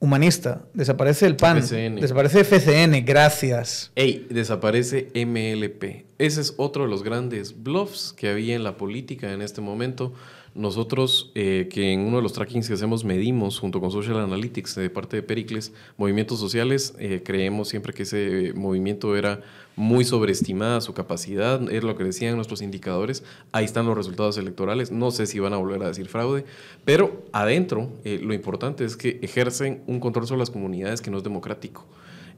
[0.01, 2.01] Humanista, desaparece el PAN, FCN.
[2.01, 3.90] desaparece FCN, gracias.
[3.95, 6.05] Ey, desaparece MLP.
[6.19, 10.12] Ese es otro de los grandes bluffs que había en la política en este momento.
[10.55, 14.77] Nosotros, eh, que en uno de los trackings que hacemos medimos junto con Social Analytics
[14.77, 19.40] de parte de Pericles, movimientos sociales, eh, creemos siempre que ese movimiento era
[19.75, 23.25] muy sobreestimada su capacidad, es lo que decían nuestros indicadores.
[23.51, 24.93] Ahí están los resultados electorales.
[24.93, 26.45] No sé si van a volver a decir fraude,
[26.85, 31.19] pero adentro eh, lo importante es que ejercen un control sobre las comunidades que no
[31.19, 31.85] es democrático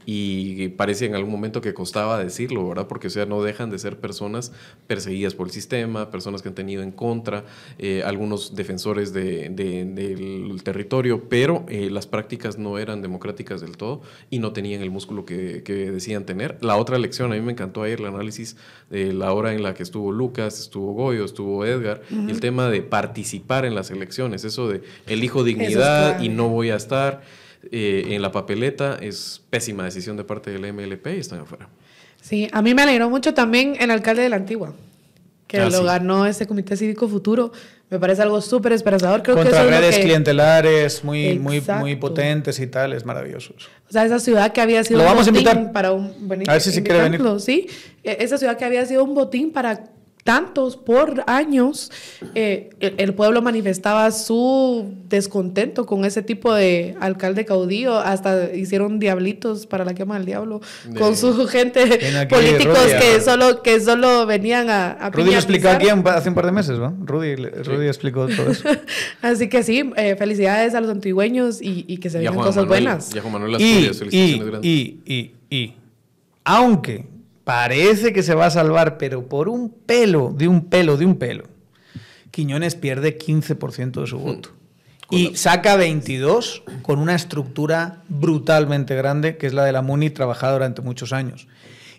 [0.09, 2.87] y parece en algún momento que costaba decirlo, ¿verdad?
[2.87, 4.53] Porque, o sea, no dejan de ser personas
[4.87, 7.43] perseguidas por el sistema, personas que han tenido en contra,
[7.77, 13.75] eh, algunos defensores de- de- del territorio, pero eh, las prácticas no eran democráticas del
[13.75, 16.57] todo y no tenían el músculo que, que decían tener.
[16.61, 18.55] La otra lección, a mí me encantó ayer el análisis
[18.89, 22.69] de la hora en la que estuvo Lucas, estuvo Goyo, estuvo Edgar, y el tema
[22.69, 27.23] de participar en las elecciones, eso de elijo dignidad y no voy a estar
[27.71, 31.69] eh, en la papeleta es pésima decisión de parte del MLP y están afuera.
[32.21, 34.73] Sí, a mí me alegró mucho también el alcalde de la Antigua.
[35.47, 37.51] que ah, lo ganó este Comité Cívico Futuro.
[37.89, 39.23] Me parece algo súper esperanzador.
[39.23, 43.53] Creo Contra que redes clientelares muy, muy, muy potentes y tal, es maravilloso.
[43.87, 46.29] O sea, esa ciudad que había sido un botín para un...
[46.47, 47.21] a ver si, si quiere venir.
[47.39, 47.67] Sí,
[48.03, 49.85] e, esa ciudad que había sido un botín para
[50.27, 51.89] tantos por años,
[52.35, 59.67] eh, el, pueblo manifestaba su descontento con ese tipo de alcalde caudillo, hasta hicieron diablitos
[59.67, 60.59] para la quema del diablo
[60.99, 61.79] con su gente
[62.29, 64.91] políticos que solo, que solo venían a...
[64.91, 66.93] a Rudy lo explicó aquí hace un par de meses, ¿no?
[67.05, 68.67] Rudy, Rudy explicó todo eso.
[69.21, 73.15] Así que sí, eh, felicidades a los antigüeños y, que se vean cosas buenas.
[73.15, 75.75] Y a Juan Manuel Asturias, y, y, y, y,
[76.43, 77.16] aunque
[77.47, 81.15] parece que se va a salvar, pero por un pelo, de un pelo, de un
[81.15, 81.45] pelo,
[82.29, 84.49] Quiñones pierde 15% de su voto.
[85.09, 90.51] Y saca 22 con una estructura brutalmente grande, que es la de la MUNI, trabajada
[90.51, 91.47] durante muchos años.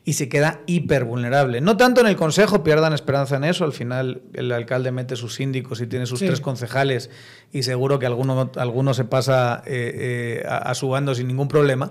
[0.04, 1.62] Y se queda hiper vulnerable.
[1.62, 3.64] No tanto en el Consejo, pierdan esperanza en eso.
[3.64, 7.08] Al final el alcalde mete sus síndicos y tiene sus tres concejales
[7.52, 11.90] y seguro que alguno, alguno se pasa eh, eh, a su bando sin ningún problema.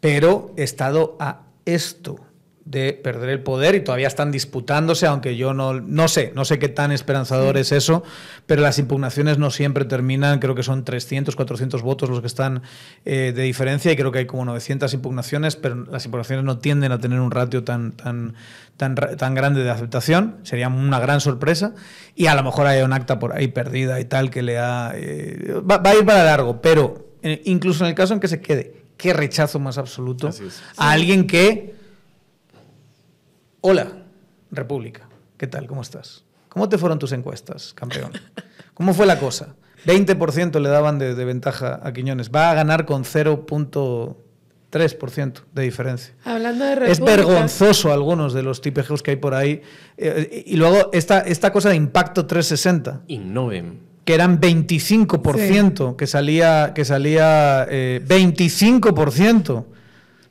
[0.00, 2.20] Pero estado a esto
[2.64, 6.58] de perder el poder y todavía están disputándose, aunque yo no, no sé, no sé
[6.58, 8.02] qué tan esperanzador es eso,
[8.46, 12.62] pero las impugnaciones no siempre terminan, creo que son 300, 400 votos los que están
[13.04, 16.90] eh, de diferencia y creo que hay como 900 impugnaciones, pero las impugnaciones no tienden
[16.92, 18.34] a tener un ratio tan, tan,
[18.78, 21.74] tan, tan grande de aceptación, sería una gran sorpresa
[22.16, 24.92] y a lo mejor hay un acta por ahí perdida y tal que le ha...
[24.94, 28.40] Eh, va, a ir para largo, pero eh, incluso en el caso en que se
[28.40, 30.30] quede, qué rechazo más absoluto
[30.78, 31.73] a alguien que
[33.66, 33.88] Hola,
[34.50, 35.08] República.
[35.38, 35.66] ¿Qué tal?
[35.66, 36.22] ¿Cómo estás?
[36.50, 38.12] ¿Cómo te fueron tus encuestas, campeón?
[38.74, 39.54] ¿Cómo fue la cosa?
[39.86, 42.30] 20% le daban de, ventaja a Quiñones.
[42.30, 46.12] Va a ganar con 0.3% de diferencia.
[46.24, 46.92] Hablando de República.
[46.92, 49.62] Es vergonzoso algunos de los TPGs que hay por ahí.
[49.96, 53.04] Eh, y luego esta, esta cosa de impacto 360.
[53.06, 53.80] Innoven.
[54.04, 59.64] Que eran 25%, que salía, que salía 25%.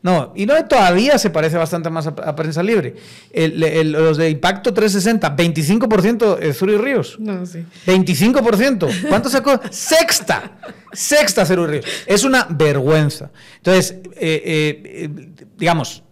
[0.03, 2.95] No, y no todavía se parece bastante más a, prensa libre.
[3.33, 7.17] los de Impacto 360, 25% eh, Zuri Ríos.
[7.19, 7.65] No, sí.
[7.87, 9.07] 25%.
[9.09, 9.61] ¿Cuánto sacó?
[9.71, 10.57] Sexta.
[10.91, 11.85] Sexta Zuri Ríos.
[12.05, 13.31] Es una vergüenza.
[13.55, 15.09] Entonces, eh, eh,
[15.57, 16.03] digamos,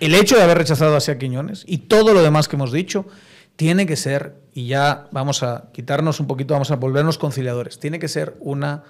[0.00, 3.06] el hecho de haber rechazado a Quiñones y todo lo demás que hemos dicho
[3.54, 8.00] tiene que ser, y ya vamos a quitarnos un poquito, vamos a volvernos conciliadores, tiene
[8.00, 8.82] que ser una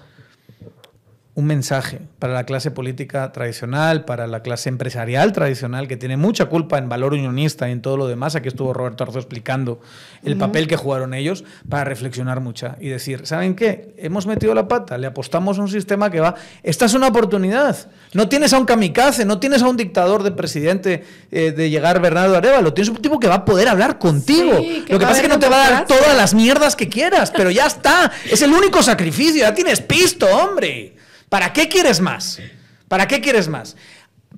[1.38, 6.46] un mensaje para la clase política tradicional, para la clase empresarial tradicional, que tiene mucha
[6.46, 8.34] culpa en valor unionista y en todo lo demás.
[8.34, 9.80] Aquí estuvo Roberto Arzo explicando
[10.24, 13.94] el papel que jugaron ellos para reflexionar mucho y decir, ¿saben qué?
[13.98, 16.34] Hemos metido la pata, le apostamos a un sistema que va...
[16.64, 17.88] Esta es una oportunidad.
[18.14, 22.00] No tienes a un kamikaze, no tienes a un dictador de presidente eh, de llegar
[22.00, 24.54] Bernardo Arevalo, tienes un tipo que va a poder hablar contigo.
[24.88, 27.30] lo que pasa es que no te va a dar todas las mierdas que quieras,
[27.30, 28.10] pero ya está.
[28.28, 30.97] Es el único sacrificio, ya tienes pisto, hombre.
[31.28, 32.40] ¿Para qué quieres más?
[32.88, 33.76] ¿Para qué quieres más?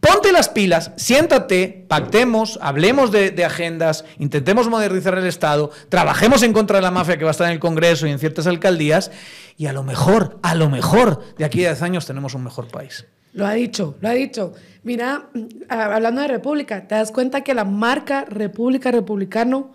[0.01, 6.79] Ponte las pilas, siéntate, pactemos, hablemos de, agendas, intentemos modernizar el Estado, trabajemos en contra
[6.79, 9.11] de la mafia que va a estar en el Congreso y en ciertas alcaldías,
[9.59, 12.69] y a lo mejor, a lo mejor, de aquí a 10 años tenemos un mejor
[12.69, 13.05] país.
[13.35, 14.55] Lo ha dicho, lo ha dicho.
[14.85, 15.29] Mira,
[15.69, 19.73] hablando de República, te das cuenta que la marca República Republicano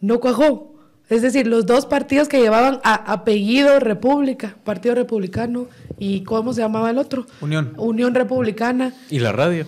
[0.00, 0.74] no cuajó.
[1.08, 5.66] Es decir, los dos partidos que llevaban apellido República, Partido Republicano
[6.00, 7.26] y ¿cómo se llamaba el otro?
[7.42, 7.74] Unión.
[7.76, 8.94] Unión Republicana.
[9.10, 9.66] ¿Y la radio?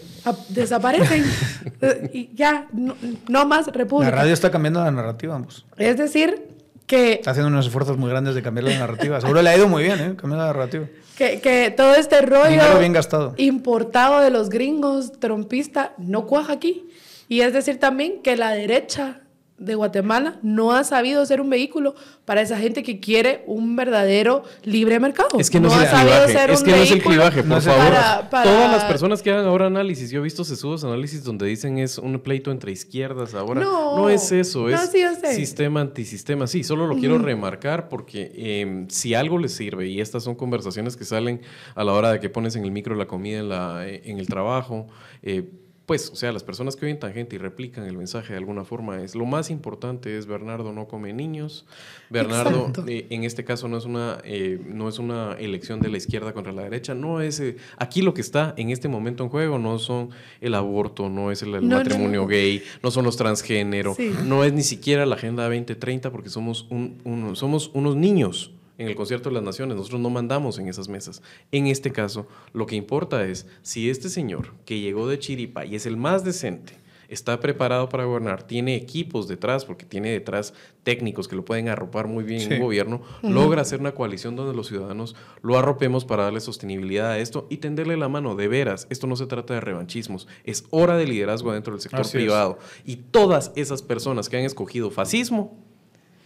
[0.49, 1.25] desaparecen.
[2.13, 4.11] y ya, no, más República.
[4.11, 5.67] La radio está cambiando la narrativa, ambos.
[5.77, 6.49] Es decir,
[6.87, 7.13] que...
[7.15, 9.21] Está haciendo unos esfuerzos muy grandes de cambiar la narrativa.
[9.21, 10.17] Seguro le ha ido muy bien, ¿eh?
[10.17, 10.87] Cambiar la narrativa.
[11.19, 13.35] Que, que todo este rollo bien gastado.
[13.37, 16.89] importado de los gringos, trompista, no cuaja aquí.
[17.29, 19.21] Y es decir también que la derecha
[19.65, 21.95] de Guatemala no ha sabido ser un vehículo
[22.25, 25.39] para esa gente que quiere un verdadero libre mercado.
[25.39, 27.93] Es que no, ha sabido ser es un que no es el clivaje, por favor.
[28.31, 31.99] Todas las personas que hagan ahora análisis, yo he visto sesudos análisis donde dicen es
[31.99, 33.61] un pleito entre izquierdas ahora.
[33.61, 34.91] No, es eso, es
[35.35, 36.47] sistema antisistema.
[36.47, 40.97] Sí, solo lo quiero remarcar porque em, si algo les sirve, y estas son conversaciones
[40.97, 41.41] que salen
[41.75, 44.27] a la hora de que pones en el micro la comida en, la, en el
[44.27, 44.87] trabajo,
[45.23, 45.49] eh,
[45.87, 49.03] pues, o sea, las personas que oyen tangente y replican el mensaje de alguna forma
[49.03, 51.67] es lo más importante es Bernardo no come niños.
[52.09, 55.97] Bernardo, eh, en este caso no es una eh, no es una elección de la
[55.97, 59.31] izquierda contra la derecha, no es eh, aquí lo que está en este momento en
[59.31, 64.45] juego no son el aborto, no es el, matrimonio gay, no son los transgénero, no
[64.45, 69.29] es ni siquiera la agenda 2030 porque somos un, somos unos niños en el concierto
[69.29, 71.23] de las naciones, nosotros no mandamos en esas mesas.
[71.51, 75.75] En este caso, lo que importa es si este señor que llegó de Chiripa y
[75.75, 81.29] es el más decente, está preparado para gobernar, tiene equipos detrás, porque tiene detrás técnicos
[81.29, 84.69] que lo pueden arropar muy bien en un gobierno, logra hacer una coalición donde los
[84.69, 88.35] ciudadanos lo arropemos para darle sostenibilidad a esto y tenderle la mano.
[88.35, 92.11] De veras, esto no se trata de revanchismos, es hora de liderazgo dentro del sector
[92.11, 92.59] privado.
[92.87, 95.63] Y todas esas personas que han escogido fascismo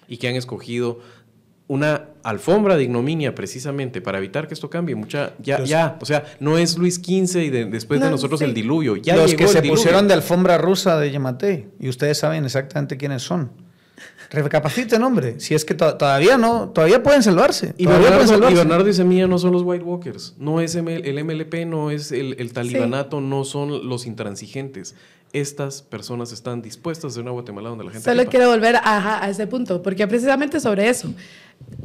[0.06, 1.00] y que han escogido
[1.68, 4.94] una alfombra de ignominia precisamente para evitar que esto cambie.
[4.94, 8.96] Mucha, ya, ya, o sea, no es Luis XV y después de nosotros el diluvio.
[8.96, 13.22] Ya Los que se pusieron de alfombra rusa de Yamate y ustedes saben exactamente quiénes
[13.22, 13.50] son.
[14.30, 15.38] Recapaciten, hombre.
[15.38, 17.74] Si es que todavía no, todavía pueden salvarse.
[17.78, 20.34] Y Bernardo, y, Semilla no son los White Walkers.
[20.38, 24.94] No es el MLP, no es el, talibanato, no son los intransigentes
[25.32, 28.08] estas personas están dispuestas a una Guatemala donde la gente...
[28.08, 31.12] Solo quiero volver a ese punto, porque precisamente sobre eso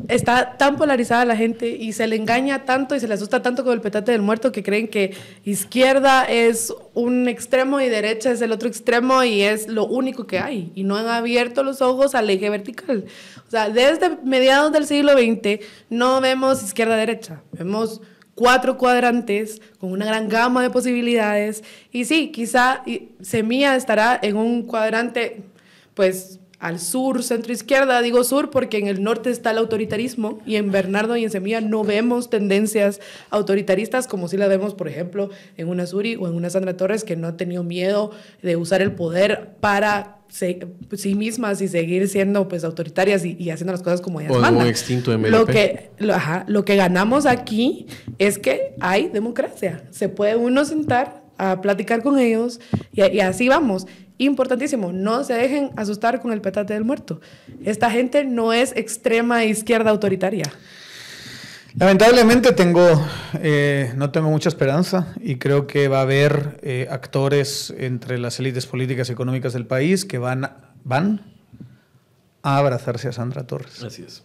[0.07, 3.63] está tan polarizada la gente y se le engaña tanto y se le asusta tanto
[3.63, 8.41] con el petate del muerto que creen que izquierda es un extremo y derecha es
[8.41, 10.71] el otro extremo y es lo único que hay.
[10.75, 13.05] Y no han abierto los ojos al eje vertical.
[13.47, 18.01] O sea, desde mediados del siglo XX no vemos izquierda-derecha, vemos
[18.35, 21.63] cuatro cuadrantes con una gran gama de posibilidades.
[21.91, 22.83] Y sí, quizá
[23.21, 25.43] Semilla estará en un cuadrante,
[25.93, 30.57] pues al sur, centro izquierda, digo sur porque en el norte está el autoritarismo y
[30.57, 35.31] en Bernardo y en Semilla no vemos tendencias autoritaristas como si la vemos, por ejemplo,
[35.57, 38.11] en una Suri o en una Sandra Torres que no ha tenido miedo
[38.43, 43.81] de usar el poder para sí mismas y seguir siendo pues autoritarias y, haciendo las
[43.81, 44.67] cosas como ellas o mandan.
[44.67, 45.31] extinto MLP.
[45.31, 47.87] Lo que, lo, lo que ganamos aquí
[48.19, 49.83] es que hay democracia.
[49.89, 52.59] Se puede uno sentar a platicar con ellos
[52.93, 53.87] y, y así vamos
[54.25, 57.21] importantísimo, no se dejen asustar con el petate del muerto.
[57.63, 60.45] Esta gente no es extrema izquierda autoritaria.
[61.75, 63.07] Lamentablemente tengo,
[63.41, 68.39] eh, no tengo mucha esperanza y creo que va a haber eh, actores entre las
[68.39, 70.51] élites políticas y económicas del país que van,
[70.83, 71.21] van
[72.43, 73.83] a abrazarse a Sandra Torres.
[73.83, 74.23] Así es.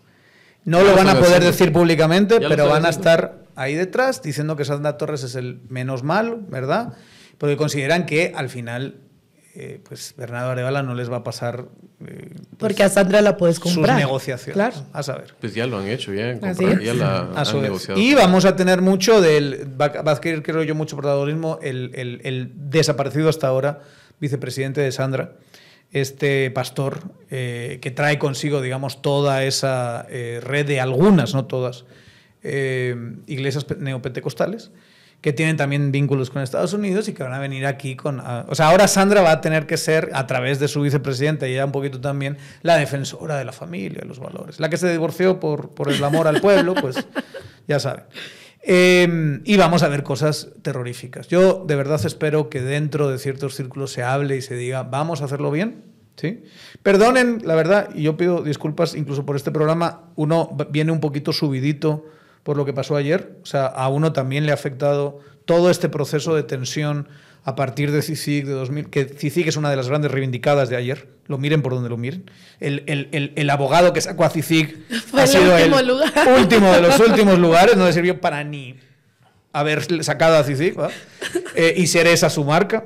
[0.65, 4.65] No lo van a poder decir públicamente, pero van a estar ahí detrás diciendo que
[4.65, 6.95] Sandra Torres es el menos mal, ¿verdad?
[7.39, 8.97] Porque consideran que al final
[9.59, 11.65] eh, pues Bernardo Arevalo no les va a pasar.
[12.07, 13.97] Eh, pues, Porque a Sandra la puedes comprar.
[13.97, 14.55] Sus negociaciones.
[14.55, 14.87] Claro.
[14.93, 15.35] A saber.
[15.41, 17.99] Pues ya lo han hecho, ya, ya la han negociado.
[17.99, 19.67] Y vamos a tener mucho del.
[19.81, 23.81] Va, a adquirir, creo yo, mucho protagonismo el, el, el, desaparecido hasta ahora
[24.21, 25.33] vicepresidente de Sandra,
[25.91, 31.87] este pastor, eh, que trae consigo, digamos, toda esa red de algunas, no todas,
[32.43, 34.71] iglesias neopentecostales
[35.27, 38.21] que tienen también vínculos con Estados Unidos y que van a venir aquí con...
[38.21, 41.55] o sea, ahora Sandra va a tener que ser, a través de su vicepresidenta y
[41.55, 44.61] ella un poquito también, la defensora de la familia, de los valores.
[44.61, 47.05] La que se divorció por, por el amor al pueblo, pues
[47.67, 48.05] ya saben.
[48.63, 51.27] Em, y vamos a ver cosas terroríficas.
[51.27, 55.23] Yo de verdad espero que dentro de ciertos círculos se hable y se diga, vamos
[55.23, 55.83] a hacerlo bien.
[56.15, 56.45] ¿Sí?
[56.85, 61.33] Perdonen, la verdad, y yo pido disculpas incluso por este programa, uno viene un poquito
[61.33, 62.05] subidito
[62.47, 63.33] por lo que pasó ayer.
[63.43, 67.09] O sea, a uno también le ha afectado todo este proceso de tensión
[67.43, 70.77] a partir de CICIG de 2000, que CICIG es una de las grandes reivindicadas de
[70.77, 72.31] ayer, lo miren por donde lo miren.
[72.61, 75.73] El, el, el, abogado que sacó a CICIG ha sido el
[76.39, 78.77] último de los últimos lugares, no le sirvió para ni
[79.53, 80.77] haber sacado a CICIG
[81.57, 82.85] eh, y ser esa su marca.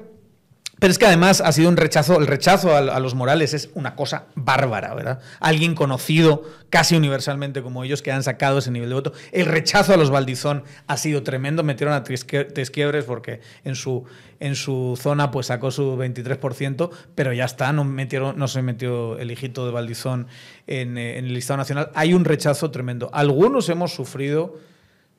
[0.81, 3.95] Pero es que además ha sido un rechazo, el rechazo a, los Morales es una
[3.95, 5.21] cosa bárbara, ¿verdad?
[5.39, 9.13] Alguien conocido casi universalmente como ellos que han sacado ese nivel de voto.
[9.31, 11.63] El rechazo a los Valdizón ha sido tremendo.
[11.63, 14.05] Metieron a Tesquiebres porque en su,
[14.41, 19.19] en su zona pues sacó su 23%, pero ya está, no, metieron, no se metió
[19.19, 20.29] el hijito de Valdizón
[20.67, 21.91] en, eh, en el listado nacional.
[21.95, 23.11] Hay un rechazo tremendo.
[23.13, 24.55] Algunos hemos sufrido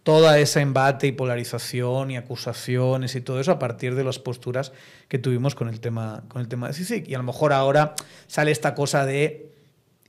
[0.03, 4.71] toda esa embate y polarización y acusaciones y todo eso a partir de las posturas
[5.07, 7.07] que tuvimos con el tema, con el tema de CICIC.
[7.07, 7.93] Y a lo mejor ahora
[8.27, 9.51] sale esta cosa de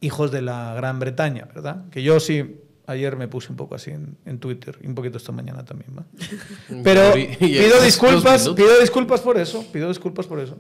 [0.00, 1.84] hijos de la Gran Bretaña, ¿verdad?
[1.90, 5.32] Que yo sí ayer me puse un poco así en, Twitter y un poquito esta
[5.32, 6.04] mañana también, ¿va?
[6.82, 10.58] Pero pido disculpas, pido disculpas por eso, pido disculpas por eso.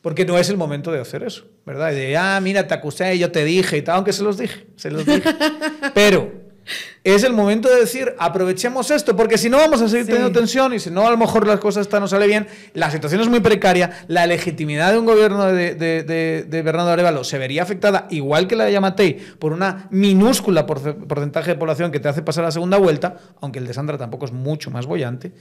[0.00, 1.90] Porque no es el momento de hacer eso, ¿verdad?
[1.90, 4.90] de, ah, mira, te acusé, yo te dije y tal, aunque se los dije, se
[4.90, 5.22] los dije.
[5.94, 6.43] Pero
[7.02, 10.72] es el momento de decir, aprovechemos esto, porque si no vamos a seguir teniendo tensión
[10.72, 13.40] y si no a lo mejor las cosas no sale bien, la situación es muy
[13.40, 18.56] precaria, la legitimidad de un gobierno de, de, Bernardo Arevalo se vería afectada, igual que
[18.56, 22.78] la de Yamatei, por una minúscula porcentaje de población que te hace pasar la segunda
[22.78, 25.32] vuelta, aunque el de Sandra tampoco es mucho más bollante.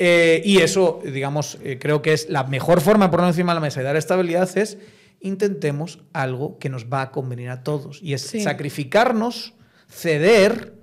[0.00, 3.56] Eh, y eso, digamos, eh, creo que es la mejor forma de ponerlo encima de
[3.56, 4.78] la mesa y dar estabilidad es
[5.20, 9.54] intentemos algo que nos va a convenir a todos y es sacrificarnos,
[9.88, 10.74] ceder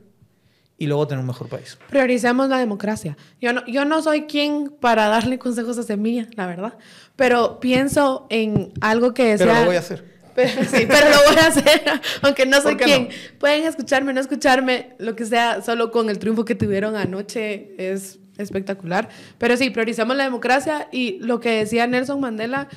[0.77, 1.77] y luego tener un mejor país.
[1.89, 3.17] Prioricemos la democracia.
[3.39, 6.77] Yo no, yo no soy quien para darle consejos a Semilla, la verdad,
[7.15, 9.61] pero pienso en algo que Pero sea...
[9.61, 10.15] lo voy a hacer.
[10.35, 11.81] Pero, sí, pero lo voy a hacer,
[12.21, 13.03] aunque no soy ¿Por qué quien.
[13.03, 13.39] no?
[13.39, 18.19] Pueden escucharme, no escucharme, lo que sea, solo con el triunfo que tuvieron anoche es
[18.37, 19.07] espectacular.
[19.37, 22.67] Pero sí, priorizamos la democracia y lo que decía Nelson Mandela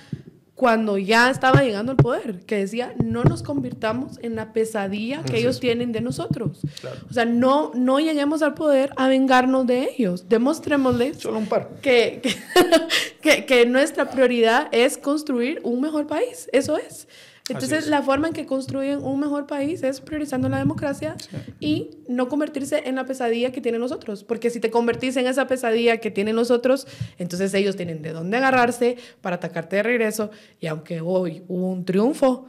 [0.59, 5.34] cuando ya estaba llegando al poder, que decía, no nos convirtamos en la pesadilla que
[5.34, 5.61] Así ellos es.
[5.61, 6.59] tienen de nosotros.
[6.80, 6.96] Claro.
[7.09, 10.28] O sea, no, no lleguemos al poder a vengarnos de ellos.
[10.28, 11.76] Demostrémosles Solo un par.
[11.80, 12.34] que, que,
[13.22, 16.48] que- que nuestra prioridad es construir un mejor país.
[16.52, 17.06] Eso es.
[17.55, 17.86] Entonces, es.
[17.88, 21.16] la forma en que construyen un mejor país es priorizando la democracia
[21.61, 24.24] y no convertirse en la pesadilla que tienen los otros.
[24.24, 26.86] Porque si te convertís en esa pesadilla que tienen los otros,
[27.18, 30.30] entonces ellos tienen de dónde agarrarse para atacarte de regreso.
[30.61, 32.46] Y aunque hoy hubo un triunfo,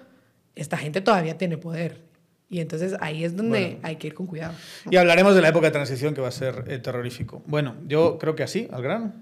[0.56, 2.02] esta gente todavía tiene poder.
[2.50, 3.80] Y entonces ahí es donde Bueno.
[3.84, 4.54] hay que ir con cuidado.
[4.90, 7.44] Y hablaremos de la época de transición que va a ser eh, terrorífico.
[7.46, 9.14] Bueno, yo creo que así, al grano,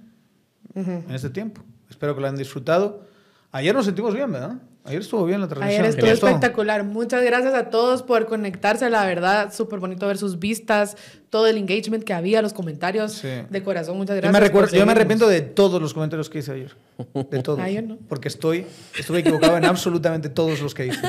[0.76, 1.62] en este tiempo.
[1.90, 3.06] Espero que lo hayan disfrutado.
[3.52, 4.58] Ayer nos sentimos bien, ¿verdad?
[4.88, 5.86] Ayer estuvo bien la transmisión.
[5.86, 6.84] Ayer estuvo espectacular.
[6.84, 8.90] Muchas gracias a todos por conectarse.
[8.90, 10.96] La verdad, súper bonito ver sus vistas,
[11.30, 13.14] todo el engagement que había, los comentarios.
[13.14, 13.28] Sí.
[13.50, 14.34] De corazón, muchas Yo gracias.
[14.34, 16.76] me, por recuerdo, yo me arrepiento de todos los comentarios que hice ayer.
[17.14, 17.60] De todos.
[17.62, 17.98] Ah, yo no.
[18.08, 18.66] Porque estoy,
[18.98, 21.02] estuve equivocado en absolutamente todos los que hice.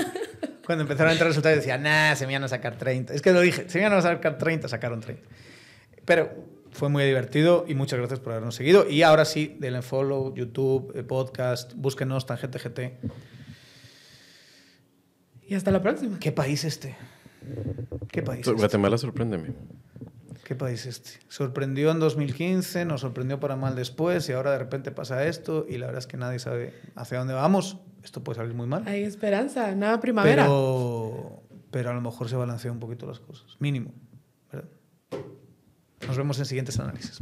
[0.66, 3.14] Cuando empezaron a entrar resultados decía, nah, se me iban a sacar 30.
[3.14, 5.22] Es que lo dije, se me iban a sacar 30, sacaron 30.
[6.04, 6.30] Pero
[6.72, 8.88] fue muy divertido y muchas gracias por habernos seguido.
[8.88, 12.98] Y ahora sí, denle follow, YouTube, eh, podcast, búsquenos, Tangente GT.
[15.48, 16.18] Y hasta la próxima.
[16.18, 16.94] ¿Qué país este?
[18.12, 18.52] ¿Qué país este?
[18.52, 19.54] Guatemala, sorpréndeme.
[20.44, 21.10] ¿Qué país este?
[21.28, 25.78] Sorprendió en 2015, nos sorprendió para mal después y ahora de repente pasa esto y
[25.78, 27.78] la verdad es que nadie sabe hacia dónde vamos.
[28.04, 28.86] Esto puede salir muy mal.
[28.86, 30.42] Hay esperanza, nueva primavera.
[30.44, 33.56] Pero, pero a lo mejor se balancean un poquito las cosas.
[33.58, 33.92] Mínimo.
[34.52, 34.68] ¿verdad?
[36.06, 37.18] Nos vemos en siguientes análisis.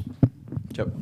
[0.73, 0.93] Chao.